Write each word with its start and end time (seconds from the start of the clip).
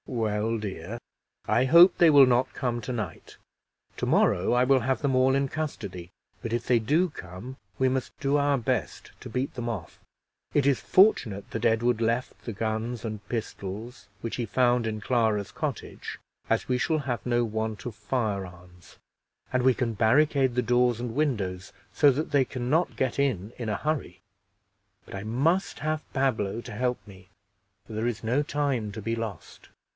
"Well, 0.07 0.57
dear, 0.57 0.97
I 1.47 1.65
hope 1.65 1.97
they 1.99 2.09
will 2.09 2.25
not 2.25 2.53
come 2.55 2.81
tonight: 2.81 3.37
tomorrow 3.95 4.51
I 4.51 4.63
will 4.63 4.79
have 4.79 5.03
them 5.03 5.15
all 5.15 5.35
in 5.35 5.47
custody; 5.47 6.09
but 6.41 6.51
if 6.51 6.65
they 6.65 6.79
do 6.79 7.09
come, 7.09 7.57
we 7.77 7.87
must 7.87 8.19
do 8.19 8.35
our 8.35 8.57
best 8.57 9.11
to 9.21 9.29
beat 9.29 9.53
them 9.53 9.69
off. 9.69 9.99
It 10.55 10.65
is 10.65 10.79
fortunate 10.81 11.51
that 11.51 11.65
Edward 11.65 12.01
left 12.01 12.41
the 12.45 12.51
guns 12.51 13.05
and 13.05 13.25
pistols 13.29 14.07
which 14.21 14.35
he 14.37 14.45
found 14.47 14.87
in 14.87 15.01
Clara's 15.01 15.51
cottage, 15.51 16.17
as 16.49 16.67
we 16.67 16.79
shall 16.79 16.97
have 16.99 17.23
no 17.23 17.43
want 17.45 17.85
of 17.85 17.95
firearms; 17.95 18.97
and 19.53 19.61
we 19.63 19.75
can 19.75 19.93
barricade 19.93 20.55
the 20.55 20.61
doors 20.63 20.99
and 20.99 21.15
windows, 21.15 21.71
so 21.93 22.09
that 22.11 22.31
they 22.31 22.43
can 22.43 22.71
not 22.71 22.95
get 22.95 23.19
in 23.19 23.53
in 23.57 23.69
a 23.69 23.77
hurry; 23.77 24.19
but 25.05 25.13
I 25.13 25.23
must 25.23 25.79
have 25.79 26.11
Pablo 26.11 26.59
to 26.61 26.71
help 26.71 26.97
me, 27.07 27.29
for 27.85 27.93
there 27.93 28.07
is 28.07 28.23
no 28.23 28.41
time 28.41 28.91
to 28.93 29.01
be 29.01 29.15
lost." 29.15 29.69